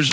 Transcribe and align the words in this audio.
Rouge. 0.00 0.10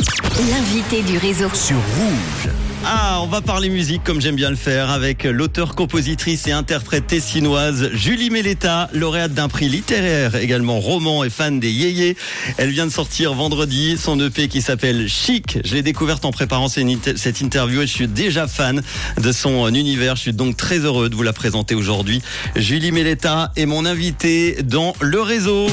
L'invité 0.52 1.02
du 1.02 1.18
réseau. 1.18 1.48
Sur 1.54 1.78
Rouge. 1.78 2.52
Ah, 2.86 3.20
on 3.22 3.28
va 3.28 3.42
parler 3.42 3.70
musique 3.70 4.04
comme 4.04 4.20
j'aime 4.20 4.36
bien 4.36 4.50
le 4.50 4.58
faire 4.58 4.90
avec 4.90 5.24
l'auteur, 5.24 5.76
compositrice 5.76 6.46
et 6.48 6.52
interprète 6.52 7.08
tessinoise 7.08 7.90
Julie 7.94 8.30
Méletta, 8.30 8.90
lauréate 8.94 9.34
d'un 9.34 9.48
prix 9.48 9.70
littéraire, 9.70 10.36
également 10.36 10.80
roman 10.80 11.24
et 11.24 11.30
fan 11.30 11.60
des 11.60 11.72
yéyés. 11.72 12.18
Elle 12.58 12.70
vient 12.70 12.86
de 12.86 12.92
sortir 12.92 13.34
vendredi 13.34 13.98
son 13.98 14.20
EP 14.20 14.48
qui 14.48 14.62
s'appelle 14.62 15.08
Chic. 15.08 15.60
Je 15.66 15.74
l'ai 15.74 15.84
découverte 15.84 16.26
en 16.26 16.32
préparant 16.32 16.68
cette 16.68 17.42
interview 17.42 17.82
et 17.82 17.88
je 17.88 17.94
suis 17.94 18.08
déjà 18.08 18.48
fan 18.48 18.82
de 19.22 19.32
son 19.32 19.74
univers. 19.74 20.16
Je 20.16 20.22
suis 20.22 20.34
donc 20.34 20.58
très 20.58 20.80
heureux 20.80 21.10
de 21.10 21.16
vous 21.16 21.24
la 21.24 21.34
présenter 21.34 21.76
aujourd'hui. 21.76 22.22
Julie 22.56 22.92
Méletta 22.92 23.52
est 23.56 23.66
mon 23.66 23.86
invitée 23.86 24.58
dans 24.64 24.94
le 25.00 25.22
réseau. 25.22 25.68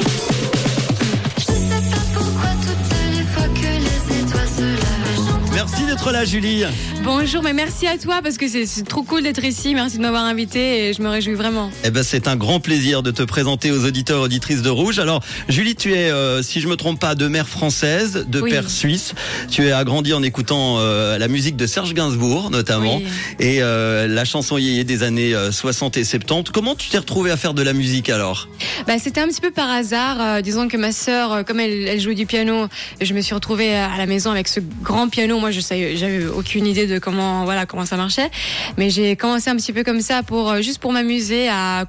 you 5.80 5.83
d'être 5.94 6.10
là, 6.10 6.24
Julie. 6.24 6.64
Bonjour, 7.04 7.40
mais 7.44 7.52
merci 7.52 7.86
à 7.86 7.98
toi 7.98 8.20
parce 8.20 8.36
que 8.36 8.48
c'est 8.48 8.82
trop 8.82 9.04
cool 9.04 9.22
d'être 9.22 9.44
ici. 9.44 9.74
Merci 9.74 9.98
de 9.98 10.02
m'avoir 10.02 10.24
invité 10.24 10.88
et 10.88 10.92
je 10.92 11.00
me 11.00 11.08
réjouis 11.08 11.34
vraiment. 11.34 11.70
Eh 11.84 11.90
ben, 11.90 12.02
c'est 12.02 12.26
un 12.26 12.34
grand 12.34 12.58
plaisir 12.58 13.04
de 13.04 13.12
te 13.12 13.22
présenter 13.22 13.70
aux 13.70 13.84
auditeurs 13.84 14.22
auditrices 14.22 14.62
de 14.62 14.70
Rouge. 14.70 14.98
Alors, 14.98 15.22
Julie, 15.48 15.76
tu 15.76 15.92
es, 15.92 16.10
euh, 16.10 16.42
si 16.42 16.60
je 16.60 16.66
me 16.66 16.74
trompe 16.74 16.98
pas, 16.98 17.14
de 17.14 17.28
mère 17.28 17.48
française, 17.48 18.26
de 18.26 18.40
père 18.40 18.70
suisse. 18.70 19.14
Tu 19.50 19.66
es 19.66 19.72
agrandi 19.72 20.12
en 20.14 20.24
écoutant 20.24 20.78
euh, 20.78 21.16
la 21.16 21.28
musique 21.28 21.54
de 21.54 21.66
Serge 21.66 21.94
Gainsbourg, 21.94 22.50
notamment, 22.50 23.00
et 23.38 23.62
euh, 23.62 24.08
la 24.08 24.24
chanson 24.24 24.58
yéyé 24.58 24.82
des 24.82 25.04
années 25.04 25.32
60 25.52 25.96
et 25.98 26.04
70. 26.04 26.50
Comment 26.50 26.74
tu 26.74 26.88
t'es 26.88 26.98
retrouvée 26.98 27.30
à 27.30 27.36
faire 27.36 27.54
de 27.54 27.62
la 27.62 27.72
musique 27.72 28.08
alors? 28.08 28.48
Bah, 28.88 28.94
C'était 28.98 29.20
un 29.20 29.28
petit 29.28 29.40
peu 29.40 29.52
par 29.52 29.70
hasard. 29.70 30.42
disons 30.42 30.66
que 30.66 30.76
ma 30.76 30.90
sœur, 30.90 31.44
comme 31.44 31.60
elle, 31.60 31.86
elle 31.86 32.00
jouait 32.00 32.16
du 32.16 32.26
piano, 32.26 32.66
je 33.00 33.14
me 33.14 33.20
suis 33.20 33.34
retrouvée 33.34 33.76
à 33.76 33.96
la 33.96 34.06
maison 34.06 34.32
avec 34.32 34.48
ce 34.48 34.58
grand 34.82 35.08
piano. 35.08 35.38
Moi, 35.38 35.52
je 35.52 35.60
savais, 35.60 35.83
j'avais 35.94 36.26
aucune 36.26 36.66
idée 36.66 36.86
de 36.86 36.98
comment 36.98 37.44
voilà 37.44 37.66
comment 37.66 37.86
ça 37.86 37.96
marchait. 37.96 38.30
Mais 38.76 38.90
j'ai 38.90 39.16
commencé 39.16 39.50
un 39.50 39.56
petit 39.56 39.72
peu 39.72 39.84
comme 39.84 40.00
ça 40.00 40.22
pour 40.22 40.50
euh, 40.50 40.60
juste 40.62 40.78
pour 40.78 40.92
m'amuser 40.92 41.48
à 41.48 41.84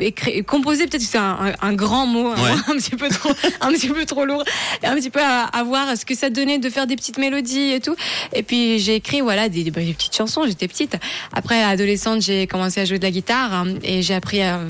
écrire, 0.00 0.44
composer 0.44 0.86
peut-être 0.86 1.02
c'est 1.02 1.18
un, 1.18 1.72
grand 1.74 2.06
mot, 2.06 2.28
hein, 2.28 2.62
un 2.68 2.76
petit 2.76 2.96
peu 2.96 3.08
trop 3.08 3.30
un 3.60 3.72
petit 3.72 3.88
peu 3.88 4.04
trop 4.04 4.24
lourd, 4.24 4.44
un 4.82 4.94
petit 4.94 5.10
peu 5.10 5.20
à, 5.22 5.62
voir 5.64 5.96
ce 5.96 6.04
que 6.04 6.14
ça 6.14 6.30
donnait 6.30 6.58
de 6.58 6.70
faire 6.70 6.86
des 6.86 6.96
petites 6.96 7.18
mélodies 7.18 7.72
et 7.72 7.80
tout. 7.80 7.96
Et 8.32 8.42
puis 8.42 8.78
j'ai 8.78 8.96
écrit 8.96 9.20
voilà 9.20 9.48
des, 9.48 9.64
des 9.64 9.70
petites 9.70 10.16
chansons. 10.16 10.44
J'étais 10.46 10.68
petite. 10.68 10.96
Après 11.32 11.62
adolescente, 11.62 12.22
j'ai 12.22 12.46
commencé 12.46 12.80
à 12.80 12.84
jouer 12.84 12.98
de 12.98 13.04
la 13.04 13.10
guitare 13.10 13.52
hein, 13.52 13.66
et 13.82 14.02
j'ai 14.02 14.14
appris 14.14 14.42
à 14.42 14.60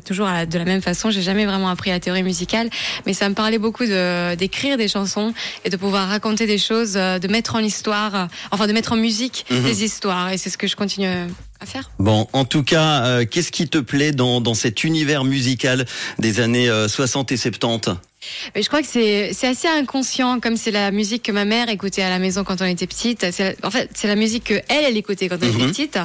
toujours 0.00 0.26
de 0.26 0.58
la 0.58 0.64
même 0.64 0.82
façon. 0.82 1.10
J'ai 1.10 1.22
jamais 1.22 1.46
vraiment 1.46 1.68
appris 1.68 1.90
la 1.90 2.00
théorie 2.00 2.22
musicale, 2.22 2.70
mais 3.06 3.12
ça 3.12 3.28
me 3.28 3.34
parlait 3.34 3.58
beaucoup 3.58 3.84
d'écrire 3.84 4.76
des 4.76 4.88
chansons 4.88 5.32
et 5.64 5.70
de 5.70 5.76
pouvoir 5.76 6.08
raconter 6.08 6.46
des 6.46 6.58
choses, 6.58 6.96
euh, 6.96 7.18
de 7.18 7.28
mettre 7.28 7.54
en 7.54 7.60
histoire, 7.60 8.14
euh, 8.14 8.26
enfin 8.50 8.66
de 8.66 8.72
mettre 8.72 8.92
en 8.92 8.96
musique 8.96 9.44
mhm. 9.50 9.62
des 9.62 9.84
histoires. 9.84 10.30
Et 10.32 10.38
c'est 10.38 10.50
ce 10.50 10.58
que 10.58 10.66
je 10.66 10.76
continue 10.76 11.06
à 11.06 11.26
faire. 11.72 11.90
Bon, 11.98 12.26
en 12.32 12.44
tout 12.44 12.62
cas, 12.62 13.04
euh, 13.04 13.24
qu'est-ce 13.24 13.52
qui 13.52 13.68
te 13.68 13.78
plaît 13.78 14.12
dans, 14.12 14.40
dans 14.40 14.54
cet 14.54 14.84
univers 14.84 15.24
musical 15.24 15.86
des 16.18 16.40
années 16.40 16.70
60 16.88 17.32
et 17.32 17.36
70 17.36 17.96
mais 18.54 18.62
je 18.62 18.68
crois 18.68 18.82
que 18.82 18.88
c'est 18.88 19.32
c'est 19.32 19.48
assez 19.48 19.68
inconscient, 19.68 20.40
comme 20.40 20.56
c'est 20.56 20.70
la 20.70 20.90
musique 20.90 21.24
que 21.24 21.32
ma 21.32 21.44
mère 21.44 21.68
écoutait 21.68 22.02
à 22.02 22.10
la 22.10 22.18
maison 22.18 22.44
quand 22.44 22.60
on 22.62 22.66
était 22.66 22.86
petite. 22.86 23.26
En 23.62 23.70
fait, 23.70 23.90
c'est 23.94 24.08
la 24.08 24.14
musique 24.14 24.44
que 24.44 24.54
elle, 24.68 24.84
elle 24.84 24.96
écoutait 24.96 25.28
quand 25.28 25.38
on 25.42 25.48
était 25.48 25.58
mhm. 25.58 25.70
petite. 25.70 25.98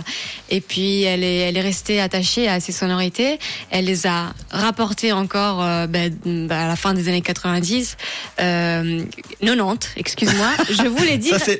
Et 0.49 0.61
puis 0.61 1.03
elle 1.03 1.23
est 1.23 1.37
elle 1.37 1.57
est 1.57 1.61
restée 1.61 2.01
attachée 2.01 2.47
à 2.47 2.59
ces 2.59 2.71
sonorités. 2.71 3.39
Elle 3.69 3.85
les 3.85 4.07
a 4.07 4.33
rapportées 4.49 5.11
encore 5.11 5.63
euh, 5.63 5.87
ben, 5.87 6.15
ben, 6.25 6.51
à 6.51 6.67
la 6.67 6.75
fin 6.75 6.93
des 6.93 7.07
années 7.07 7.21
90, 7.21 7.97
euh, 8.39 9.03
90. 9.41 9.89
Excuse-moi, 9.97 10.49
je 10.69 10.87
voulais 10.87 11.17
dire 11.17 11.37
90. 11.37 11.57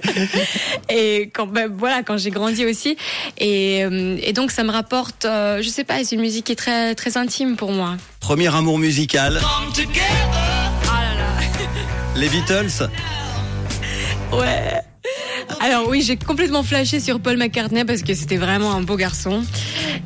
et 0.88 1.30
quand 1.32 1.46
ben, 1.46 1.70
voilà, 1.72 2.02
quand 2.02 2.16
j'ai 2.16 2.30
grandi 2.30 2.64
aussi, 2.64 2.96
et, 3.38 3.84
euh, 3.84 4.18
et 4.22 4.32
donc 4.32 4.50
ça 4.50 4.62
me 4.62 4.70
rapporte, 4.70 5.24
euh, 5.24 5.62
je 5.62 5.68
sais 5.68 5.84
pas, 5.84 6.02
c'est 6.04 6.16
une 6.16 6.20
musique 6.20 6.46
qui 6.46 6.52
est 6.52 6.56
très 6.56 6.94
très 6.94 7.16
intime 7.16 7.56
pour 7.56 7.72
moi. 7.72 7.96
Premier 8.20 8.54
amour 8.54 8.78
musical. 8.78 9.40
Les 12.16 12.28
Beatles. 12.28 12.88
Ouais. 14.32 14.82
Alors 15.60 15.88
oui, 15.88 16.02
j'ai 16.02 16.16
complètement 16.16 16.62
flashé 16.62 17.00
sur 17.00 17.20
Paul 17.20 17.36
McCartney 17.36 17.84
parce 17.84 18.02
que 18.02 18.14
c'était 18.14 18.36
vraiment 18.36 18.72
un 18.72 18.80
beau 18.80 18.96
garçon. 18.96 19.44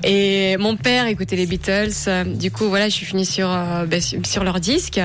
Et 0.05 0.57
mon 0.59 0.77
père 0.77 1.07
écoutait 1.07 1.37
les 1.37 1.47
Beatles. 1.47 1.93
Du 2.27 2.51
coup, 2.51 2.69
voilà, 2.69 2.89
je 2.89 2.95
suis 2.95 3.07
finie 3.07 3.27
sur 3.27 3.51
euh, 3.51 3.87
bah, 3.87 3.97
sur 4.01 4.45
leur 4.45 4.61
disque 4.61 4.99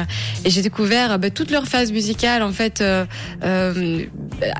et 0.46 0.50
j'ai 0.50 0.62
découvert 0.62 1.19
bah, 1.19 1.29
toute 1.29 1.52
leur 1.52 1.68
phase 1.68 1.91
musicale 1.91 2.44
en 2.44 2.52
fait. 2.52 2.81
Euh, 2.81 3.06
euh, 3.44 4.06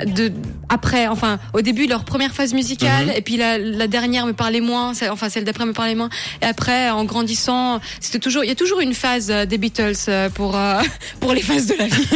de 0.06 0.32
après, 0.70 1.08
enfin, 1.08 1.40
au 1.54 1.62
début 1.62 1.88
leur 1.88 2.06
première 2.06 2.34
phase 2.34 2.54
musicale 2.54 3.08
mhm. 3.08 3.14
et 3.16 3.22
puis 3.22 3.36
la, 3.36 3.58
la, 3.58 3.88
dernière 3.88 4.26
me 4.26 4.34
parlait 4.34 4.62
moins. 4.62 4.94
Enfin, 5.10 5.30
celle 5.30 5.44
d'après 5.44 5.66
me 5.66 5.74
parlait 5.74 5.96
moins. 5.96 6.10
Et 6.42 6.46
après, 6.46 6.90
en 6.90 7.04
grandissant, 7.04 7.82
c'était 8.00 8.20
toujours, 8.20 8.44
il 8.44 8.48
y 8.48 8.52
a 8.52 8.56
toujours 8.56 8.80
une 8.80 8.94
phase 8.94 9.28
des 9.28 9.58
Beatles 9.58 10.30
pour 10.34 10.58
pour 11.20 11.34
les 11.34 11.42
phases 11.42 11.68
de 11.68 11.76
la 11.78 11.88
vie. 11.88 12.08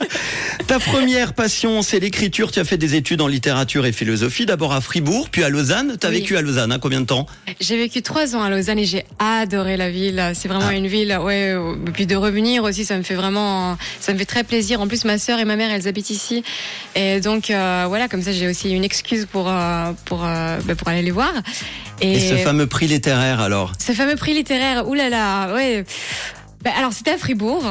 Ta 0.66 0.78
première 0.78 1.34
passion, 1.34 1.82
c'est 1.82 2.00
l'écriture. 2.00 2.50
Tu 2.50 2.60
as 2.60 2.64
fait 2.64 2.76
des 2.78 2.94
études 2.94 3.03
en 3.20 3.26
littérature 3.26 3.84
et 3.84 3.92
philosophie, 3.92 4.46
d'abord 4.46 4.72
à 4.72 4.80
Fribourg, 4.80 5.28
puis 5.30 5.44
à 5.44 5.50
Lausanne. 5.50 5.96
Tu 6.00 6.06
as 6.06 6.10
vécu 6.10 6.36
à 6.36 6.42
Lausanne, 6.42 6.72
hein, 6.72 6.78
combien 6.80 7.00
de 7.00 7.06
temps? 7.06 7.26
J'ai 7.60 7.76
vécu 7.76 8.02
trois 8.02 8.34
ans 8.34 8.42
à 8.42 8.48
Lausanne 8.48 8.78
et 8.78 8.86
j'ai 8.86 9.04
adoré 9.18 9.76
la 9.76 9.90
ville. 9.90 10.32
C'est 10.34 10.48
vraiment 10.48 10.68
ah. 10.70 10.74
une 10.74 10.86
ville, 10.86 11.16
ouais. 11.22 11.54
Et 11.86 11.90
puis 11.90 12.06
de 12.06 12.16
revenir 12.16 12.64
aussi, 12.64 12.84
ça 12.84 12.96
me 12.96 13.02
fait 13.02 13.14
vraiment, 13.14 13.76
ça 14.00 14.14
me 14.14 14.18
fait 14.18 14.24
très 14.24 14.42
plaisir. 14.42 14.80
En 14.80 14.88
plus, 14.88 15.04
ma 15.04 15.18
sœur 15.18 15.38
et 15.38 15.44
ma 15.44 15.56
mère, 15.56 15.70
elles 15.70 15.86
habitent 15.86 16.10
ici, 16.10 16.42
et 16.94 17.20
donc 17.20 17.50
euh, 17.50 17.84
voilà, 17.88 18.08
comme 18.08 18.22
ça, 18.22 18.32
j'ai 18.32 18.48
aussi 18.48 18.70
une 18.70 18.84
excuse 18.84 19.26
pour 19.30 19.48
euh, 19.48 19.92
pour 20.06 20.24
euh, 20.24 20.58
bah, 20.64 20.74
pour 20.74 20.88
aller 20.88 21.02
les 21.02 21.10
voir. 21.10 21.32
Et, 22.00 22.18
ce 22.18 22.36
fameux 22.36 22.66
prix 22.66 22.86
littéraire 22.86 23.40
alors? 23.40 23.72
Ce 23.78 23.92
fameux 23.92 24.16
prix 24.16 24.34
littéraire, 24.34 24.88
oulala, 24.88 25.52
ouais. 25.54 25.84
Bah, 26.62 26.70
alors 26.78 26.92
c'était 26.92 27.12
à 27.12 27.18
Fribourg. 27.18 27.62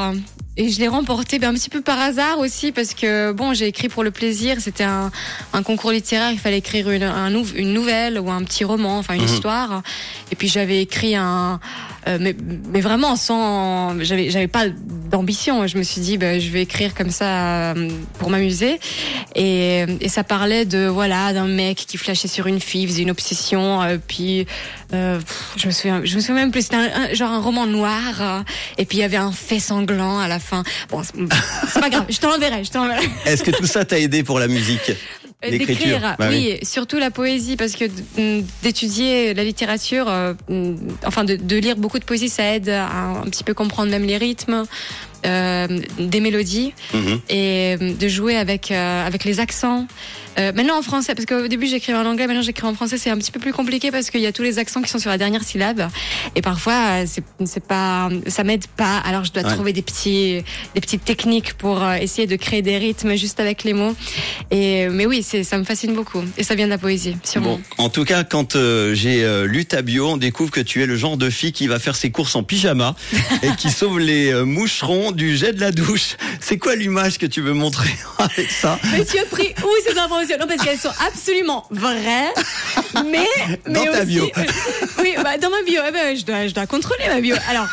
Et 0.56 0.70
je 0.70 0.80
l'ai 0.80 0.88
remporté 0.88 1.40
ben, 1.40 1.50
un 1.50 1.54
petit 1.54 1.70
peu 1.70 1.82
par 1.82 2.00
hasard 2.00 2.38
aussi 2.40 2.72
parce 2.72 2.94
que 2.94 3.32
bon 3.32 3.54
j'ai 3.54 3.66
écrit 3.66 3.90
pour 3.90 4.04
le 4.04 4.12
plaisir. 4.12 4.58
C'était 4.60 4.84
un, 4.84 5.12
un, 5.52 5.64
concours 5.64 5.92
littéraire. 5.92 6.32
Il 6.32 6.38
fallait 6.38 6.60
écrire 6.60 6.90
une, 6.92 7.04
un, 7.04 7.30
une 7.56 7.74
nouvelle 7.74 8.20
ou 8.20 8.30
un 8.30 8.44
petit 8.44 8.64
roman 8.64 9.00
enfin 9.00 9.16
une 9.16 9.22
mhm. 9.22 9.28
histoire. 9.28 9.82
Et 10.32 10.36
puis 10.36 10.48
j'avais 10.48 10.82
écrit 10.82 11.16
un 11.16 11.60
euh, 12.08 12.18
mais, 12.20 12.36
mais 12.72 12.82
vraiment 12.82 13.16
sans 13.16 14.00
j'avais 14.02 14.30
j'avais 14.30 14.48
pas 14.48 14.66
d'ambition. 14.68 15.66
Je 15.68 15.78
me 15.78 15.84
suis 15.84 16.02
dit 16.02 16.18
ben, 16.18 16.40
je 16.40 16.50
vais 16.50 16.64
écrire 16.64 16.94
comme 16.94 17.12
ça 17.12 17.74
euh, 17.74 17.90
pour 18.20 18.30
m'amuser. 18.30 18.80
Et, 19.36 19.86
et 20.02 20.10
ça 20.10 20.24
parlait 20.24 20.66
de 20.66 20.88
voilà 20.88 21.34
d'un 21.34 21.48
mec 21.48 21.78
qui 21.78 21.98
flashait 21.98 22.28
sur 22.28 22.48
une 22.48 22.60
fille 22.60 22.88
faisait 22.88 23.04
une 23.04 23.12
obsession 23.12 23.82
euh, 23.82 23.98
puis 24.08 24.46
je 24.92 25.68
me 25.68 25.72
souviens 25.72 26.02
je 26.04 26.16
me 26.16 26.20
souviens 26.22 26.36
même 26.36 26.52
plus. 26.52 26.64
C'était 26.64 27.16
genre 27.16 27.32
un 27.32 27.42
roman 27.42 27.66
noir 27.66 28.44
et 28.78 28.86
puis 28.86 29.00
il 29.00 29.02
y 29.02 29.04
avait 29.04 29.18
un 29.18 29.32
fait 29.32 29.60
sanglant 29.60 30.20
à 30.20 30.28
la 30.28 30.40
fin. 30.40 30.64
Bon, 30.90 31.02
c'est 31.04 31.80
pas 31.80 31.90
grave, 31.90 32.06
je 32.10 32.20
t'enverrai, 32.20 32.64
je 32.64 32.72
t'enverrai. 32.72 33.08
Est-ce 33.26 33.44
que 33.44 33.52
tout 33.52 33.66
ça 33.66 33.86
t'a 33.86 34.00
aidé 34.00 34.24
pour 34.24 34.40
la 34.40 34.48
musique? 34.48 34.92
euh, 34.92 35.23
D'écrire, 35.50 36.16
bah 36.18 36.28
oui, 36.30 36.58
surtout 36.64 37.00
la 37.00 37.12
poésie, 37.12 37.58
parce 37.58 37.74
que 37.74 37.86
d'étudier 38.64 39.34
la 39.34 39.44
littérature, 39.44 40.06
euh, 40.08 40.34
enfin 41.06 41.24
de, 41.24 41.36
de, 41.36 41.58
lire 41.58 41.76
beaucoup 41.76 42.00
de 42.00 42.06
poésie, 42.06 42.30
ça 42.30 42.56
aide 42.56 42.70
à 42.70 42.88
un 42.88 43.24
petit 43.24 43.44
peu 43.44 43.54
comprendre 43.54 43.92
même 43.92 44.06
les 44.06 44.18
rythmes, 44.18 44.66
euh, 45.26 45.68
des 46.00 46.20
mélodies 46.20 46.74
mhm. 46.94 47.22
et 47.30 47.78
euh, 47.80 47.94
de 47.94 48.08
jouer 48.10 48.36
avec 48.36 48.72
euh, 48.72 49.08
avec 49.08 49.24
les 49.24 49.40
accents. 49.40 49.88
Euh, 50.40 50.52
maintenant 50.54 50.78
en 50.78 50.82
français, 50.82 51.16
parce 51.16 51.26
qu'au 51.26 51.48
début 51.48 51.68
j'écrivais 51.68 51.98
en 51.98 52.06
anglais, 52.06 52.28
maintenant 52.28 52.42
j'écris 52.42 52.66
en 52.66 52.74
français, 52.74 52.98
c'est 52.98 53.10
un 53.10 53.18
petit 53.18 53.32
peu 53.32 53.40
plus 53.40 53.54
compliqué 53.54 53.92
parce 53.92 54.10
qu'il 54.10 54.22
y 54.22 54.26
a 54.26 54.32
tous 54.32 54.44
les 54.44 54.60
accents 54.60 54.82
qui 54.82 54.90
sont 54.90 55.00
sur 55.00 55.10
la 55.10 55.18
dernière 55.18 55.44
syllabe 55.44 55.88
et 56.36 56.42
parfois 56.42 57.06
c'est 57.06 57.24
c'est 57.46 57.64
pas 57.64 58.10
ça 58.28 58.44
m'aide 58.44 58.66
pas. 58.68 58.98
Alors 58.98 59.24
je 59.24 59.32
dois 59.32 59.44
trouver 59.44 59.74
des 59.74 59.82
petits 59.82 60.44
des 60.76 60.82
petites 60.82 61.06
techniques 61.06 61.54
pour 61.54 61.84
essayer 61.94 62.28
de 62.28 62.36
créer 62.36 62.62
des 62.62 62.78
rythmes 62.78 63.16
juste 63.16 63.40
avec 63.40 63.64
les 63.64 63.74
mots. 63.74 63.96
Et 64.52 64.88
mais 64.90 65.06
oui, 65.06 65.24
ça 65.24 65.58
me 65.58 65.64
fascine 65.64 65.94
beaucoup 65.94 66.24
et 66.38 66.44
ça 66.44 66.56
vient 66.56 66.66
de 66.66 66.72
la 66.72 66.78
poésie. 66.78 67.16
Sûrement. 67.24 67.60
Bon, 67.78 67.84
en 67.84 67.90
tout 67.90 68.06
cas, 68.06 68.24
quand 68.24 68.58
j'ai 68.94 69.46
lu 69.46 69.66
ta 69.66 69.82
bio, 69.82 70.10
on 70.10 70.18
découvre 70.18 70.52
que 70.52 70.62
tu 70.62 70.82
es 70.82 70.86
le 70.86 70.96
genre 70.96 71.18
de 71.18 71.30
fille 71.30 71.52
qui 71.52 71.68
va 71.68 71.80
faire 71.80 71.96
ses 71.96 72.12
courses 72.12 72.36
en 72.36 72.44
pyjama 72.44 72.96
et 73.44 73.50
qui 73.58 73.70
sauve 73.70 74.00
les 74.00 74.34
moucherons 74.44 75.12
du 75.12 75.38
jet 75.38 75.54
de 75.54 75.60
la 75.60 75.72
douche. 75.72 76.18
C'est 76.40 76.58
quoi 76.58 76.76
l'image 76.76 77.18
que 77.18 77.26
tu 77.26 77.42
veux 77.42 77.54
montrer 77.54 77.94
avec 78.18 78.50
ça? 78.50 78.80
Mais 78.92 79.06
tu 79.06 79.18
as 79.20 79.26
pris 79.26 79.54
où 79.64 79.70
ces 79.88 79.98
Non, 80.40 80.48
parce 80.48 80.64
qu'elles 80.64 80.80
sont 80.80 80.94
absolument 81.06 81.66
vraies, 81.70 82.32
mais, 83.06 83.28
mais 83.68 83.86
dans 83.86 83.92
ta 83.92 84.06
bio. 84.06 84.24
oui, 85.00 85.16
bah, 85.22 85.38
dans 85.38 85.50
ma 85.50 85.62
bio. 85.64 85.82
Eh 85.88 85.92
ben, 85.92 86.16
je 86.16 86.26
dois, 86.26 86.48
je 86.48 86.54
dois 86.54 86.66
contrôler 86.66 87.04
ma 87.08 87.20
bio. 87.20 87.36
Alors, 87.50 87.68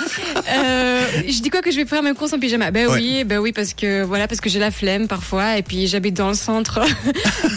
euh, 0.48 1.06
je 1.26 1.40
dis 1.40 1.50
quoi 1.50 1.62
que 1.62 1.70
je 1.70 1.76
vais 1.76 1.86
faire 1.86 2.02
mes 2.02 2.12
courses 2.12 2.32
en 2.32 2.38
pyjama? 2.38 2.70
Ben 2.70 2.88
oui, 2.88 3.24
ben 3.24 3.38
oui, 3.38 3.52
parce 3.52 3.74
que 3.74 4.02
voilà, 4.02 4.28
parce 4.28 4.40
que 4.40 4.50
j'ai 4.50 4.58
la 4.58 4.70
flemme 4.70 5.08
parfois, 5.08 5.56
et 5.56 5.62
puis 5.62 5.86
j'habite 5.86 6.14
dans 6.14 6.28
le 6.28 6.34
centre 6.34 6.80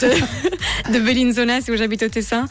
de, 0.01 0.93
de 0.93 0.99
Bellinzona, 0.99 1.61
c'est 1.61 1.71
où 1.71 1.77
j'habite 1.77 2.03
au 2.03 2.09
Tessin, 2.09 2.47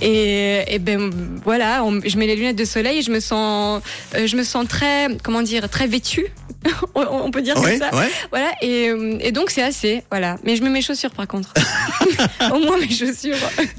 et, 0.00 0.74
et 0.74 0.78
ben 0.78 1.10
voilà, 1.44 1.82
je 2.04 2.16
mets 2.18 2.26
les 2.26 2.36
lunettes 2.36 2.56
de 2.56 2.64
soleil, 2.64 2.98
et 2.98 3.02
je 3.02 3.10
me 3.10 3.20
sens, 3.20 3.82
euh, 4.14 4.26
je 4.26 4.36
me 4.36 4.42
sens 4.42 4.66
très, 4.68 5.08
comment 5.22 5.42
dire, 5.42 5.68
très 5.68 5.86
vêtue 5.86 6.26
on, 6.94 7.02
on 7.02 7.30
peut 7.30 7.42
dire 7.42 7.54
comme 7.54 7.78
ça. 7.78 7.94
ouais. 7.94 8.10
Voilà, 8.30 8.50
et, 8.62 8.88
euh, 8.88 9.18
et 9.20 9.32
donc 9.32 9.50
c'est 9.50 9.62
assez, 9.62 10.02
voilà. 10.10 10.36
Mais 10.44 10.56
je 10.56 10.62
mets 10.62 10.70
mes 10.70 10.82
chaussures 10.82 11.10
par 11.10 11.26
contre. 11.26 11.52
Au 12.52 12.58
moins 12.58 12.78
mes 12.78 12.88
chaussures. 12.90 13.36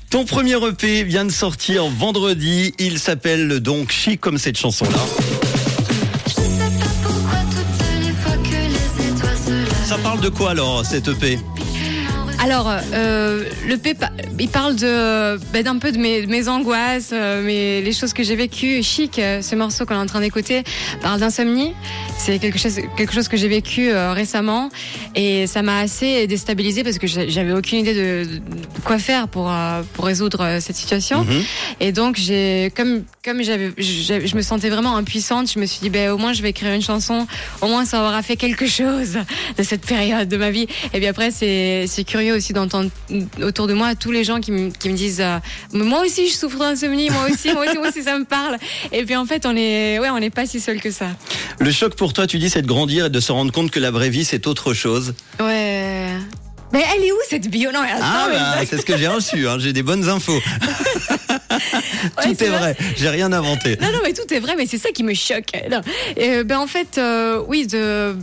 Ton 0.10 0.26
premier 0.26 0.56
EP 0.66 1.04
vient 1.04 1.26
de 1.26 1.32
sortir 1.32 1.86
vendredi. 1.88 2.74
Il 2.80 3.00
s'appelle 3.00 3.60
donc 3.60 3.92
Chic 3.92 4.20
comme 4.22 4.38
cette 4.38 4.58
chanson-là. 4.58 4.98
Je 6.28 6.32
sais 6.34 6.42
pas 6.42 6.70
pourquoi 7.04 7.40
toutes 7.50 8.02
les 8.02 8.12
fois 8.14 8.38
que 8.44 8.50
les 8.50 9.08
étoiles 9.10 9.38
se 9.46 9.52
lèvent. 9.52 9.86
Ça 9.88 9.98
parle 9.98 10.20
de 10.22 10.30
quoi 10.30 10.52
alors, 10.52 10.86
cet 10.86 11.08
EP 11.08 11.40
Alors, 12.40 12.72
euh, 12.94 13.44
le 13.68 13.78
P, 13.78 13.96
il 14.40 14.48
parle 14.48 14.76
de 14.76 15.38
ben, 15.52 15.64
d'un 15.64 15.80
peu 15.80 15.92
de 15.92 15.98
mes, 15.98 16.22
de 16.22 16.28
mes 16.28 16.48
angoisses, 16.48 17.10
euh, 17.12 17.42
mes, 17.44 17.82
les 17.82 17.92
choses 17.94 18.14
que 18.14 18.22
j'ai 18.24 18.36
vécues. 18.36 18.84
Chic, 18.84 19.18
euh, 19.18 19.42
ce 19.42 19.56
morceau 19.56 19.86
qu'on 19.86 19.96
est 19.96 19.98
en 19.98 20.06
train 20.06 20.22
d'écouter, 20.22 20.64
parle 21.02 21.20
d'insomnie. 21.20 21.74
C'est 22.20 22.38
quelque 22.40 22.60
chose, 22.60 22.80
quelque 22.96 23.14
chose 23.14 23.28
que 23.28 23.38
j'ai 23.38 23.48
vécu 23.48 23.90
euh, 23.90 24.12
récemment 24.14 24.70
et 25.16 25.48
ça 25.48 25.62
m'a 25.62 25.80
assez 25.80 26.28
déstabilisée 26.28 26.84
parce 26.84 26.98
que 26.98 27.08
j'a- 27.08 27.28
j'avais 27.28 27.54
aucune 27.54 27.80
idée 27.80 27.94
de, 27.94 28.30
de 28.36 28.42
quoi 28.84 28.98
faire 29.00 29.28
pour 29.28 29.50
euh, 29.52 29.82
pour 29.94 30.06
résoudre 30.06 30.58
cette 30.60 30.76
situation. 30.76 31.24
Mhm. 31.24 31.44
Et 31.80 31.92
donc 31.92 32.18
j'ai 32.18 32.72
comme 32.76 33.04
comme 33.24 33.44
j'avais 33.44 33.72
j'avais- 33.78 34.28
je 34.28 34.36
me 34.36 34.42
sentais 34.42 34.70
vraiment 34.70 34.96
impuissante, 34.98 35.52
je 35.52 35.60
me 35.60 35.66
suis 35.66 35.80
dit 35.80 35.90
ben 35.90 36.12
au 36.12 36.18
moins 36.18 36.34
je 36.34 36.42
vais 36.42 36.50
écrire 36.50 36.74
une 36.74 36.82
chanson, 36.82 37.28
au 37.62 37.68
moins 37.68 37.86
ça 37.86 38.02
aura 38.04 38.22
fait 38.24 38.36
quelque 38.36 38.68
chose 38.68 39.18
de 39.58 39.64
cette 39.64 39.86
période 39.86 40.28
de 40.28 40.38
ma 40.38 40.50
vie. 40.52 40.68
Et 40.94 40.98
puis 40.98 41.08
après 41.08 41.32
c'est 41.32 41.86
c'est 41.88 42.04
curieux 42.04 42.27
aussi 42.32 42.54
d'entendre 42.54 42.90
autour 43.42 43.68
de 43.68 43.74
moi 43.74 43.96
tous 43.96 44.12
les 44.12 44.24
gens 44.24 44.40
qui 44.40 44.52
me 44.52 44.70
qui 44.70 44.90
me 44.90 44.96
disent 44.96 45.22
euh, 45.22 45.38
moi 45.74 46.02
aussi 46.02 46.28
je 46.30 46.34
souffre 46.36 46.58
d'insomnie, 46.60 47.10
moi 47.10 47.26
aussi 47.32 47.52
moi 47.54 47.66
aussi 47.66 47.78
moi 47.78 47.88
aussi 47.90 48.04
ça 48.04 48.18
me 48.18 48.26
parle. 48.26 48.58
Et 48.92 49.04
puis 49.04 49.16
en 49.16 49.26
fait 49.26 49.46
on 49.46 49.56
est 49.56 50.00
ouais 50.00 50.10
on 50.10 50.20
n'est 50.20 50.30
pas 50.30 50.46
si 50.46 50.60
seul 50.60 50.80
que 50.82 50.92
ça. 50.92 51.08
Le 51.60 51.72
choc 51.72 51.96
pour 51.96 52.14
toi, 52.14 52.28
tu 52.28 52.38
dis, 52.38 52.50
c'est 52.50 52.62
de 52.62 52.68
grandir 52.68 53.06
et 53.06 53.10
de 53.10 53.20
se 53.20 53.32
rendre 53.32 53.52
compte 53.52 53.72
que 53.72 53.80
la 53.80 53.90
vraie 53.92 54.10
vie, 54.10 54.24
c'est 54.26 54.46
autre 54.48 54.74
chose. 54.76 55.16
Ouais. 55.40 56.12
Mais 56.74 56.84
elle 56.96 57.04
est 57.04 57.12
où 57.12 57.18
cette 57.30 57.50
bio? 57.50 57.72
Non, 57.72 57.80
attends, 57.80 57.98
Ah, 58.04 58.28
bah, 58.32 58.66
c'est 58.70 58.78
ce 58.78 58.86
que 58.86 58.96
j'ai 58.98 59.08
reçu. 59.08 59.48
hein. 59.48 59.58
J'ai 59.58 59.74
des 59.74 59.82
bonnes 59.84 60.08
infos. 60.10 60.40
Tout 62.22 62.30
est 62.30 62.48
vrai. 62.48 62.58
vrai. 62.58 62.78
J'ai 62.96 63.10
rien 63.10 63.32
inventé. 63.32 63.78
Non, 63.82 63.92
non, 63.92 64.00
mais 64.04 64.14
tout 64.14 64.32
est 64.34 64.40
vrai, 64.40 64.56
mais 64.58 64.66
c'est 64.68 64.78
ça 64.78 64.90
qui 64.92 65.04
me 65.04 65.14
choque. 65.14 65.52
Non. 65.72 65.82
Et, 66.16 66.44
ben, 66.44 66.60
en 66.60 66.68
fait, 66.68 66.98
euh, 66.98 67.42
oui, 67.48 67.68
de, 67.68 68.16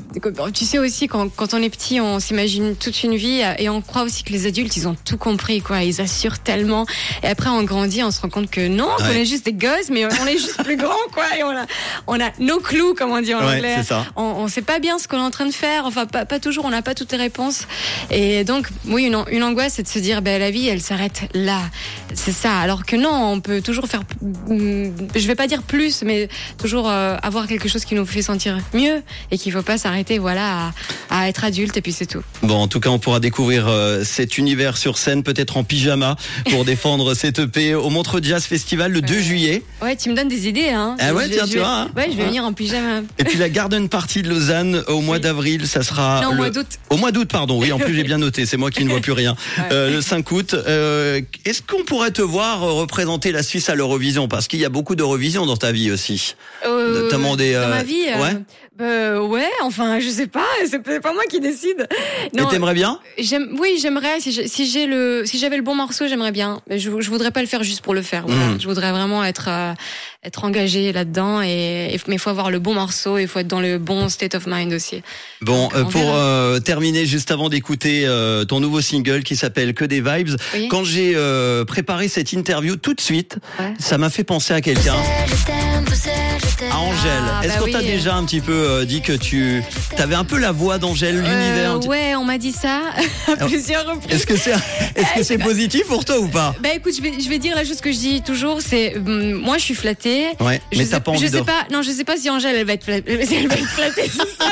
tu 0.53 0.65
sais 0.65 0.79
aussi, 0.79 1.09
quand, 1.09 1.29
quand 1.35 1.55
on 1.55 1.63
est 1.63 1.71
petit, 1.71 2.01
on 2.01 2.21
s'imagine 2.21 2.77
toute 2.77 3.03
une 3.03 3.17
vie 3.17 3.43
et 3.59 3.69
on 3.69 3.81
croit 3.81 4.03
aussi 4.03 4.23
que 4.25 4.33
les 4.33 4.47
adultes, 4.47 4.77
ils 4.77 4.89
ont 4.89 4.97
tout 5.05 5.17
compris, 5.19 5.61
quoi. 5.61 5.83
Ils 5.83 6.01
assurent 6.01 6.39
tellement. 6.39 6.87
Et 7.23 7.27
après, 7.29 7.51
on 7.51 7.63
grandit, 7.63 8.03
on 8.03 8.11
se 8.11 8.21
rend 8.21 8.29
compte 8.29 8.51
que 8.51 8.67
non, 8.67 8.89
qu'on 8.99 9.05
Ouais. 9.05 9.21
est 9.23 9.25
juste 9.25 9.45
des 9.47 9.53
gosses, 9.53 9.91
mais 9.91 10.07
on 10.07 10.27
est 10.27 10.33
juste 10.39 10.63
plus 10.63 10.77
grands, 10.77 10.95
quoi. 11.13 11.25
Et 11.39 11.43
on 11.43 11.51
a, 11.51 11.67
on 12.07 12.21
a 12.21 12.31
nos 12.41 12.59
clous, 12.61 12.95
comme 12.95 13.11
on 13.13 13.21
dit 13.21 13.35
en 13.35 13.39
Ouais, 13.47 13.57
anglais. 13.57 13.83
ça. 13.83 14.05
On, 14.17 14.23
on 14.23 14.49
sait 14.49 14.63
pas 14.63 14.79
bien 14.79 14.99
ce 14.99 15.09
qu'on 15.09 15.19
est 15.19 15.21
en 15.21 15.31
train 15.31 15.47
de 15.47 15.53
faire. 15.55 15.87
Enfin, 15.87 16.07
pas, 16.07 16.25
pas 16.25 16.39
toujours, 16.41 16.65
on 16.65 16.71
n'a 16.71 16.83
pas 16.83 16.95
toutes 16.95 17.13
les 17.13 17.19
réponses. 17.19 17.67
Et 18.11 18.45
donc, 18.45 18.69
oui, 18.87 19.05
une, 19.05 19.23
une 19.31 19.43
angoisse, 19.43 19.75
c'est 19.77 19.83
de 19.83 19.89
se 19.89 19.99
dire, 19.99 20.23
ben, 20.23 20.39
la 20.41 20.51
vie, 20.51 20.69
elle 20.69 20.81
s'arrête 20.81 21.23
là. 21.35 21.61
C'est 22.15 22.33
ça. 22.33 22.59
Alors 22.59 22.85
que 22.87 22.97
non, 22.97 23.11
on 23.33 23.41
peut 23.41 23.54
toujours 23.61 23.87
faire, 23.87 24.03
mm, 24.23 24.89
je 25.15 25.27
vais 25.27 25.35
pas 25.35 25.47
dire 25.47 25.63
plus, 25.63 26.03
mais 26.03 26.29
toujours 26.59 26.89
euh, 26.91 27.17
avoir 27.23 27.47
quelque 27.47 27.69
chose 27.69 27.85
qui 27.85 27.95
nous 27.95 28.07
fait 28.07 28.23
sentir 28.23 28.59
mieux 28.73 29.03
et 29.31 29.39
qu'il 29.39 29.53
faut 29.53 29.63
pas 29.63 29.79
s'arrêter, 29.79 30.19
voilà, 30.19 30.73
à, 31.11 31.21
à 31.25 31.29
être 31.29 31.45
adulte 31.45 31.77
et 31.77 31.81
puis 31.81 31.93
c'est 31.93 32.07
tout. 32.07 32.23
Bon, 32.43 32.57
en 32.57 32.69
tout 32.69 32.81
cas, 32.81 32.91
on 32.91 32.99
pourra 32.99 33.21
découvrir 33.21 33.67
euh, 33.69 34.05
cet 34.05 34.39
univers 34.39 34.77
sur 34.77 34.99
scène, 34.99 35.23
peut-être 35.23 35.57
en 35.57 35.65
pyjama, 35.65 36.17
pour 36.51 36.65
défendre 36.65 37.15
cet 37.15 37.39
EP 37.39 37.75
au 37.75 37.91
Montreux 37.91 38.21
Jazz 38.23 38.45
Festival 38.45 38.93
le 38.93 39.01
2 39.03 39.15
Ouais. 39.15 39.23
juillet. 39.23 39.63
Ouais, 39.83 39.97
tu 39.97 40.09
me 40.11 40.15
donnes 40.17 40.29
des 40.29 40.49
idées, 40.49 40.71
hein. 40.71 40.97
Ah 40.99 41.15
ouais, 41.15 41.27
Je- 41.29 41.33
tiens, 41.35 41.47
je 41.47 41.53
tu 41.53 41.59
vois, 41.59 41.69
hein. 41.69 41.91
Ouais, 41.97 42.09
je 42.11 42.17
vais 42.17 42.25
venir 42.27 42.43
en 42.45 42.53
pyjama. 42.53 43.03
Et 43.19 43.25
puis 43.25 43.39
la 43.39 43.49
Garden 43.49 43.89
Party 43.89 44.23
de 44.23 44.29
Lausanne 44.29 44.83
au 44.89 45.01
mois 45.01 45.17
Oui. 45.17 45.23
d'avril, 45.23 45.67
ça 45.69 45.83
sera 45.83 46.21
Non, 46.23 46.29
au 46.29 46.31
le- 46.33 46.37
mois 46.39 46.51
d'août. 46.51 46.67
Au 46.91 46.97
mois 46.97 47.13
d'août, 47.13 47.29
pardon. 47.31 47.61
Oui, 47.61 47.71
en 47.73 47.79
plus 47.79 47.95
j'ai 47.95 48.03
bien 48.03 48.19
noté. 48.19 48.45
C'est 48.47 48.57
moi 48.57 48.71
qui 48.71 48.85
ne 48.85 48.91
vois 48.91 49.01
plus 49.01 49.13
rien. 49.13 49.37
Ouais. 49.59 49.65
Euh, 49.73 49.91
le 49.91 50.01
5 50.01 50.29
août. 50.33 50.55
Est-ce 51.45 51.63
qu'on 51.63 51.85
pourrait 51.85 52.11
te 52.11 52.23
voir 52.23 52.61
représenter 52.61 53.31
la 53.31 53.43
Suisse 53.45 53.69
à 53.69 53.77
l'Eurovision 53.77 54.27
Parce 54.27 54.49
qu'il 54.49 54.59
y 54.59 54.65
a 54.65 54.69
beaucoup 54.69 54.97
d'Eurovision 54.97 55.47
dans 55.47 55.57
ta 55.57 55.71
vie 55.71 55.93
aussi. 55.93 56.35
Euh, 56.67 57.03
Notamment 57.05 57.37
des, 57.37 57.53
Dans 57.53 57.61
euh, 57.61 57.69
ma 57.71 57.83
vie. 57.85 58.07
euh, 58.09 58.21
ouais. 58.21 58.37
Bah, 58.77 59.23
ouais, 59.23 59.49
enfin, 59.63 60.01
je 60.01 60.09
sais 60.09 60.27
pas, 60.27 60.45
c'est 60.69 60.83
pas 61.01 61.13
moi 61.13 61.23
qui 61.31 61.41
décide. 61.41 61.87
Et 62.37 62.45
t'aimerais 62.51 62.75
bien 62.75 62.99
J'aime, 63.19 63.57
oui, 63.61 63.79
j'aimerais. 63.81 64.19
Si 64.21 64.33
j'ai 64.33 64.49
si 64.49 64.87
le, 64.87 65.23
si 65.25 65.39
j'avais 65.39 65.57
le 65.57 65.63
bon 65.63 65.75
morceau, 65.75 66.07
j'aimerais 66.09 66.33
bien. 66.33 66.61
Mais 66.69 66.79
je, 66.79 66.91
je 67.01 67.11
voudrais 67.11 67.31
pas 67.31 67.41
le 67.41 67.47
faire 67.47 67.63
juste 67.63 67.83
pour 67.83 67.95
le 67.95 68.03
faire. 68.03 68.25
Voilà. 68.27 68.47
Mhm. 68.49 68.61
Je 68.61 68.67
voudrais 68.67 68.91
vraiment 68.91 69.23
être, 69.25 69.47
euh, 69.49 69.73
être 70.25 70.45
engagé 70.45 70.93
là-dedans. 70.93 71.41
Et, 71.43 71.95
et- 71.95 72.01
mais 72.09 72.17
il 72.17 72.19
faut 72.19 72.31
avoir 72.31 72.51
le 72.51 72.59
bon 72.59 72.75
morceau. 72.75 73.19
Il 73.19 73.29
faut 73.29 73.39
être 73.39 73.47
dans 73.49 73.61
le 73.61 73.79
bon 73.79 74.09
state 74.09 74.35
of 74.35 74.47
mind 74.47 74.73
aussi. 74.73 75.03
Bon, 75.41 75.69
Donc, 75.69 75.75
euh, 75.77 75.85
pour 75.85 76.15
euh, 76.15 76.59
terminer, 76.59 77.07
juste 77.07 77.31
avant 77.31 77.49
d'écouter 77.49 78.05
euh, 78.07 78.45
ton 78.45 78.59
nouveau 78.61 78.81
single 78.81 79.23
qui 79.23 79.37
s'appelle 79.37 79.75
Que 79.75 79.85
des 79.85 80.01
vibes, 80.01 80.37
Oui. 80.55 80.69
quand 80.69 80.85
j'ai 80.85 81.13
euh, 81.15 81.65
préparé 81.65 82.09
cette 82.09 82.33
interview 82.33 82.77
tout 82.77 82.95
de 82.95 83.01
suite, 83.01 83.37
Ouais. 83.61 83.73
ça 83.79 83.99
m'a 83.99 84.11
fait 84.11 84.25
penser 84.25 84.53
à 84.53 84.61
quelqu'un, 84.61 84.95
à 86.75 86.79
Angèle. 86.79 87.23
Ah, 87.27 87.45
Est-ce 87.45 87.55
bah 87.55 87.61
qu'on 87.65 87.71
t'a 87.73 87.79
oui. 87.79 87.87
déjà 87.87 88.15
un 88.17 88.25
petit 88.25 88.41
peu 88.41 88.53
euh, 88.53 88.85
dit 88.85 89.01
que 89.01 89.13
tu 89.13 89.63
avais 89.99 90.15
un 90.15 90.25
peu 90.25 90.39
la 90.39 90.53
voix 90.53 90.79
d'Angèle, 90.79 91.17
l'univers 91.17 91.75
Euh, 91.75 91.87
ouais, 91.87 92.15
on 92.17 92.25
m'a 92.25 92.39
dit 92.39 92.53
ça 92.53 92.81
à 93.29 93.37
plusieurs 93.47 93.87
reprises. 93.87 94.15
Est-ce 94.17 94.27
que 94.27 94.37
c'est 94.37 94.53
est-ce 94.97 95.15
que 95.15 95.23
c'est 95.23 95.39
positif 95.51 95.87
pour 95.87 96.05
toi 96.05 96.19
ou 96.19 96.29
pas? 96.29 96.55
Bah 96.61 96.71
écoute, 96.75 96.95
je 96.97 97.03
vais, 97.03 97.13
je 97.21 97.29
vais 97.29 97.39
dire 97.39 97.55
la 97.55 97.65
chose 97.65 97.81
que 97.81 97.93
je 97.93 97.99
dis 97.99 98.23
toujours, 98.23 98.61
c'est 98.61 98.97
hum, 98.97 99.33
moi 99.35 99.59
je 99.59 99.63
suis 99.65 99.75
flattée. 99.75 100.27
Ouais, 100.41 100.61
Je 100.73 100.79
mais 100.79 100.85
sais, 100.85 100.91
t'as 100.93 101.01
pas 101.01 101.13
je 101.13 101.19
envie 101.19 101.29
sais 101.29 101.39
de 101.39 101.43
pas, 101.45 101.65
non, 101.73 101.83
je 101.83 101.91
sais 101.91 102.05
pas 102.05 102.17
si 102.17 102.29
Angèle 102.31 102.57
elle 102.57 102.67
va 102.67 102.73
être 102.75 102.85
flattée. 102.85 103.25
si 103.27 103.35
elle 103.37 103.49
va 103.49 103.55
être 103.55 103.69
flattée, 103.69 104.11
c'est 104.11 104.19
ça, 104.19 104.51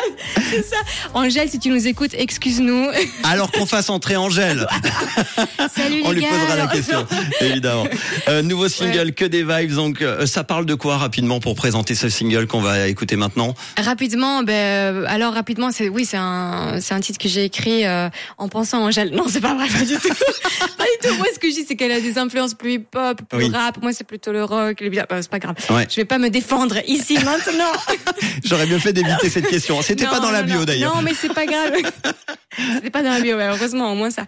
c'est 0.50 0.62
ça. 0.62 0.76
Angèle, 1.14 1.48
si 1.48 1.58
tu 1.58 1.70
nous 1.70 1.86
écoutes, 1.88 2.14
excuse-nous. 2.14 2.88
Alors 3.24 3.50
qu'on 3.50 3.66
fasse 3.66 3.90
entrer 3.90 4.16
Angèle, 4.16 4.66
Salut 5.74 6.02
on 6.04 6.10
les 6.10 6.16
lui 6.16 6.22
gars. 6.22 6.28
posera 6.30 6.46
la 6.56 6.62
Alors, 6.62 6.72
question, 6.72 7.06
évidemment. 7.40 7.84
Euh, 8.28 8.42
nouveau 8.42 8.68
single, 8.68 9.12
que 9.12 9.24
des 9.24 9.42
vibes. 9.42 9.72
Donc, 9.74 10.02
euh, 10.02 10.26
ça 10.26 10.44
parle 10.44 10.66
de 10.66 10.74
quoi 10.74 10.98
rapidement 10.98 11.40
pour 11.40 11.54
présenter 11.54 11.94
ce 11.94 12.08
single 12.12 12.46
qu'on 12.46 12.60
va 12.60 12.86
écouter 12.86 13.16
maintenant 13.16 13.54
Rapidement, 13.76 14.42
ben 14.44 14.52
euh, 14.52 15.04
alors 15.08 15.34
rapidement, 15.34 15.70
c'est 15.72 15.88
oui, 15.88 16.04
c'est 16.04 16.16
un 16.16 16.78
c'est 16.80 16.94
un 16.94 17.00
titre 17.00 17.18
que 17.18 17.28
j'ai 17.28 17.44
écrit 17.44 17.84
euh, 17.84 18.08
en 18.38 18.48
pensant 18.48 18.78
à 18.84 18.86
Angèle. 18.88 19.10
Non, 19.12 19.24
c'est 19.28 19.40
pas 19.40 19.54
vrai, 19.54 19.66
pas 19.68 19.84
du 19.84 19.96
tout. 19.96 20.08
pas 20.78 20.84
du 20.84 21.08
tout. 21.08 21.14
Moi, 21.16 21.26
ce 21.34 21.38
que 21.40 21.48
je 21.50 21.54
dis, 21.54 21.64
c'est 21.66 21.74
qu'elle 21.76 21.92
a 21.92 22.00
des 22.00 22.18
influences 22.18 22.54
plus 22.54 22.74
hip-hop, 22.74 23.20
plus 23.28 23.38
Oui. 23.38 23.50
rap. 23.52 23.82
Moi, 23.82 23.92
c'est 23.92 24.04
plutôt 24.06 24.32
le 24.32 24.44
rock. 24.44 24.80
Les... 24.80 24.90
bah, 24.90 25.06
c'est 25.20 25.30
pas 25.30 25.38
grave. 25.40 25.56
Ouais. 25.70 25.86
Je 25.90 25.96
vais 25.96 26.04
pas 26.04 26.18
me 26.18 26.28
défendre 26.30 26.76
ici 26.86 27.14
maintenant. 27.24 27.72
J'aurais 28.44 28.66
bien 28.66 28.78
fait 28.78 28.92
d'éviter 28.92 29.28
cette 29.30 29.48
question. 29.48 29.80
C'était 29.82 30.04
pas 30.04 30.16
Non, 30.16 30.24
dans 30.26 30.30
la 30.30 30.42
bio 30.42 30.58
non. 30.60 30.64
d'ailleurs. 30.64 30.94
Non, 30.94 31.02
mais 31.02 31.12
c'est 31.18 31.32
pas 31.32 31.46
grave. 31.46 31.72
C'était 32.56 32.90
pas 32.90 33.02
dans 33.02 33.10
la 33.10 33.20
bio, 33.20 33.38
heureusement, 33.38 33.92
au 33.92 33.94
moins 33.94 34.10
ça. 34.10 34.24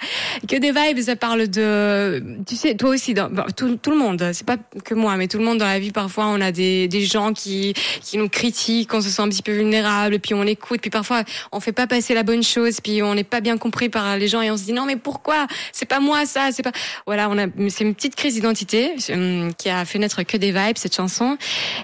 Que 0.49 0.57
des 0.57 0.73
vibes, 0.73 1.01
ça 1.01 1.17
parle 1.17 1.49
de, 1.49 2.23
tu 2.47 2.57
sais, 2.57 2.75
toi 2.75 2.91
aussi, 2.91 3.15
tout, 3.57 3.77
tout 3.77 3.91
le 3.91 3.99
monde, 3.99 4.31
c'est 4.33 4.47
pas 4.47 4.57
que 4.85 4.95
moi, 4.95 5.17
mais 5.17 5.29
tout 5.29 5.39
le 5.39 5.45
monde 5.45 5.59
dans 5.59 5.67
la 5.67 5.79
vie, 5.79 5.93
parfois, 5.93 6.27
on 6.29 6.41
a 6.41 6.51
des, 6.51 6.89
des 6.89 7.05
gens 7.05 7.33
qui, 7.33 7.75
qui 8.03 8.17
nous 8.17 8.29
critiquent, 8.29 8.95
on 8.95 9.01
se 9.01 9.11
sent 9.11 9.23
un 9.23 9.29
petit 9.29 9.43
peu 9.43 9.53
vulnérable, 9.53 10.19
puis 10.21 10.35
on 10.35 10.45
écoute, 10.45 10.81
puis 10.81 10.91
parfois, 10.91 11.23
on 11.53 11.61
fait 11.61 11.73
pas 11.73 11.87
passer 11.87 12.15
la 12.15 12.23
bonne 12.23 12.43
chose, 12.43 12.81
puis 12.81 13.03
on 13.03 13.15
n'est 13.15 13.25
pas 13.25 13.41
bien 13.41 13.59
compris 13.59 13.89
par 13.89 14.17
les 14.17 14.29
gens 14.29 14.41
et 14.41 14.51
on 14.51 14.57
se 14.57 14.65
dit, 14.65 14.73
non, 14.73 14.87
mais 14.87 14.97
pourquoi? 14.97 15.47
C'est 15.73 15.87
pas 15.87 16.01
moi, 16.01 16.25
ça, 16.25 16.49
c'est 16.53 16.63
pas, 16.63 16.73
voilà, 17.07 17.29
on 17.31 17.39
a, 17.39 17.47
c'est 17.69 17.85
une 17.85 17.95
petite 17.95 18.17
crise 18.17 18.35
d'identité, 18.35 18.93
euh, 19.11 19.51
qui 19.59 19.69
a 19.69 19.85
fait 19.85 19.99
naître 19.99 20.23
que 20.23 20.37
des 20.37 20.53
vibes, 20.53 20.77
cette 20.77 20.95
chanson. 20.95 21.37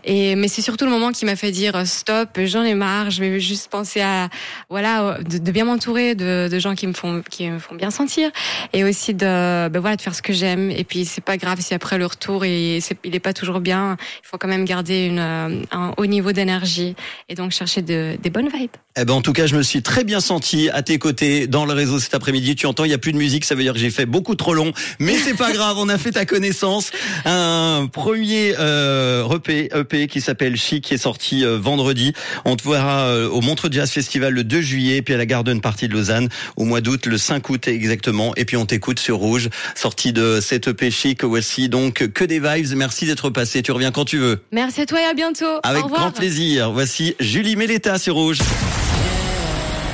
Et, 0.05 0.37
mais 0.37 0.49
c'est 0.49 0.63
surtout 0.63 0.87
le 0.87 0.91
moment 0.91 1.13
qui 1.13 1.25
m'a 1.27 1.37
fait 1.37 1.51
dire, 1.51 1.87
stop, 1.87 2.39
j'en 2.45 2.63
ai 2.63 2.75
marre, 2.75 3.11
je 3.11 3.21
vais 3.21 3.41
juste 3.41 3.69
penser 3.71 4.01
à, 4.01 4.29
voilà, 4.71 5.19
de, 5.29 5.39
de 5.39 5.53
bien 5.53 5.65
m'entourer 5.65 6.15
de, 6.15 6.30
de 6.49 6.59
gens 6.59 6.75
qui 6.75 6.87
me 6.87 6.93
font 6.93 7.23
qui 7.29 7.49
me 7.49 7.59
font 7.59 7.75
bien 7.75 7.91
sentir. 7.91 8.31
Et 8.73 8.85
aussi 8.85 9.15
de 9.15 9.69
ben 9.69 9.81
voilà 9.81 9.97
de 9.97 10.03
faire 10.03 10.15
ce 10.15 10.23
que 10.23 10.33
j'aime. 10.33 10.71
Et 10.71 10.85
puis 10.85 11.05
c'est 11.05 11.25
pas 11.25 11.37
grave 11.37 11.61
si 11.61 11.75
après 11.75 11.99
le 11.99 12.07
retour 12.07 12.45
et 12.45 12.79
c'est, 12.81 12.97
il 13.05 13.15
est 13.15 13.21
pas 13.21 13.33
toujours 13.33 13.61
bien. 13.61 13.97
Il 14.23 14.27
faut 14.27 14.39
quand 14.39 14.49
même 14.49 14.65
garder 14.65 15.11
euh, 15.13 15.63
un 15.71 15.95
haut 15.97 16.07
niveau 16.07 16.33
d'énergie 16.33 16.95
et 17.29 17.35
donc 17.35 17.53
chercher 17.53 17.83
de, 17.83 18.17
des 18.23 18.31
bonnes 18.31 18.49
vibes. 18.49 18.71
Eh 18.97 19.05
ben, 19.05 19.15
en 19.15 19.23
tout 19.23 19.33
cas, 19.33 19.47
je 19.47 19.57
me 19.57 19.63
suis 19.63 19.83
très 19.83 20.03
bien 20.03 20.21
senti 20.21 20.69
à 20.69 20.83
tes 20.83 20.99
côtés 20.99 21.47
dans 21.47 21.65
le 21.65 21.73
réseau 21.73 22.01
cet 22.01 22.13
après-midi. 22.13 22.57
Tu 22.57 22.67
entends, 22.67 22.85
il 22.85 22.91
y 22.91 22.95
a 22.95 22.99
plus 22.99 23.13
de 23.13 23.17
musique, 23.17 23.45
ça 23.45 23.55
veut 23.55 23.63
dire 23.63 23.73
que 23.73 23.79
j'ai 23.79 23.91
fait 23.91 24.05
beaucoup 24.05 24.35
trop 24.35 24.53
long, 24.53 24.73
mais 24.99 25.15
c'est 25.17 25.37
pas 25.37 25.53
grave, 25.53 25.77
on 25.79 25.89
a 25.89 25.97
fait 25.97 26.11
ta 26.11 26.27
connaissance. 26.27 26.91
Un 27.25 27.89
premier 27.91 28.55
euh, 28.59 29.27
EP, 29.33 29.71
EP 29.73 30.09
qui 30.09 30.21
s'appelle 30.21 30.57
Chic, 30.57 30.85
qui 30.85 30.95
est 30.95 30.99
sorti 30.99 31.45
euh, 31.45 31.57
vendredi. 31.57 32.13
On 32.45 32.57
te 32.57 32.69
verra 32.69 33.05
euh, 33.05 33.29
au 33.29 33.41
Montreux 33.41 33.71
Jazz 33.71 33.91
Festival 33.91 34.35
le 34.35 34.43
2 34.43 34.61
juillet, 34.61 35.03
puis 35.03 35.15
à 35.15 35.17
la 35.17 35.27
Garden 35.27 35.61
Party 35.61 35.87
de 35.87 35.95
Lausanne 35.95 36.20
au 36.57 36.65
mois 36.65 36.81
d'août, 36.81 37.07
le 37.07 37.19
5 37.19 37.49
août 37.51 37.69
exactement. 37.69 38.33
Et 38.37 38.45
puis 38.45 38.57
on 38.57 38.67
t'écoute 38.67 38.99
sur 38.99 39.17
Rouge, 39.17 39.49
sorti 39.75 40.13
de 40.13 40.41
cet 40.41 40.69
EP 40.69 40.91
Chic. 40.91 41.25
Voici 41.25 41.69
donc 41.69 42.09
que 42.13 42.25
des 42.25 42.41
vibes. 42.41 42.75
Merci 42.77 43.07
d'être 43.07 43.31
passé. 43.31 43.63
Tu 43.63 43.73
reviens 43.73 43.91
quand 43.93 44.05
tu 44.05 44.19
veux. 44.19 44.41
merci 44.53 44.83
à 44.83 44.87
toi 44.87 45.01
et 45.01 45.05
à 45.05 45.15
bientôt 45.15 45.45
Avec 45.63 45.83
Au 45.83 45.85
revoir. 45.85 46.01
grand 46.03 46.11
plaisir. 46.13 46.71
Voici 46.73 47.15
Julie 47.21 47.57
Méletta 47.57 47.99
sur 47.99 48.15
Rouge. 48.15 48.39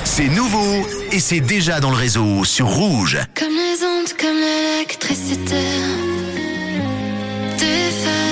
C'est 0.04 0.28
nouveau 0.28 0.86
et 1.12 1.20
c'est 1.20 1.40
déjà 1.40 1.80
dans 1.80 1.90
le 1.90 1.96
réseau 1.96 2.44
sur 2.44 2.66
Rouge. 2.68 3.18
Comme 3.38 3.48
les 3.54 3.84
ondes, 3.84 4.12
comme 4.18 4.36
l'électricité. 4.38 5.56
Déphasées. 7.58 8.25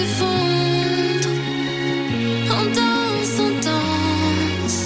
s'effondre 0.00 1.30
en 2.56 2.64
danse, 2.78 3.34
en 3.46 3.52
danse. 3.68 4.80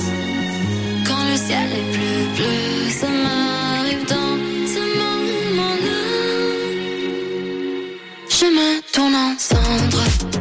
Quand 1.06 1.24
le 1.30 1.36
ciel 1.36 1.68
est 1.80 1.88
plus 1.96 2.20
bleu, 2.36 2.90
ça 3.00 3.08
m'arrive 3.24 4.04
dans 4.14 4.36
ce 4.74 4.82
moment-là. 5.00 6.02
Je 8.28 8.46
me 8.56 8.68
tourne 8.92 9.14
en 9.14 9.38
cendres. 9.38 10.33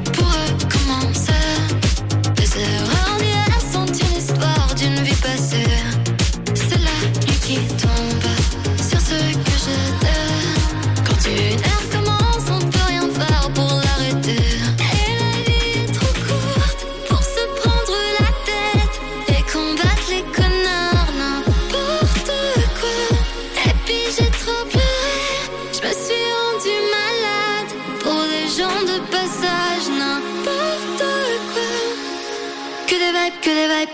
vibe, 33.23 33.39
que 33.41 33.49
des 33.49 33.67
vibes. 33.67 33.92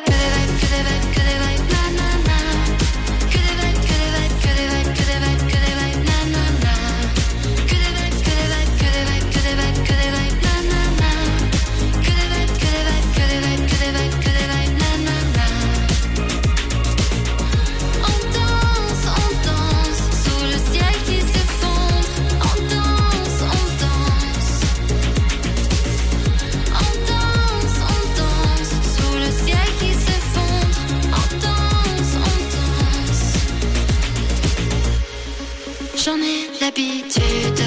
attitude 37.09 37.58